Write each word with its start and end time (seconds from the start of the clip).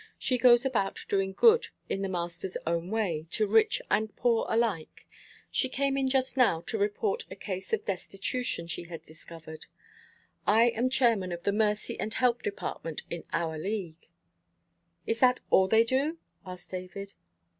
She 0.17 0.39
goes 0.39 0.65
about 0.65 0.97
doing 1.09 1.31
good 1.33 1.67
in 1.87 2.01
the 2.01 2.09
Master's 2.09 2.57
own 2.65 2.89
way, 2.89 3.27
to 3.29 3.45
rich 3.45 3.83
and 3.87 4.15
poor 4.15 4.47
alike. 4.49 5.07
She 5.51 5.69
came 5.69 5.95
in 5.95 6.09
just 6.09 6.35
now 6.35 6.61
to 6.61 6.77
report 6.79 7.27
a 7.29 7.35
case 7.35 7.71
of 7.71 7.85
destitution 7.85 8.65
she 8.65 8.85
had 8.85 9.03
discovered. 9.03 9.67
I 10.47 10.69
am 10.71 10.89
chairman 10.89 11.31
of 11.31 11.43
the 11.43 11.53
Mercy 11.53 11.99
and 11.99 12.15
Help 12.15 12.41
Department 12.41 13.03
in 13.11 13.25
our 13.31 13.59
League." 13.59 14.07
"Is 15.05 15.19
that 15.19 15.41
all 15.51 15.67
they 15.67 15.83
do?" 15.83 16.17
asked 16.47 16.71
David. 16.71 17.13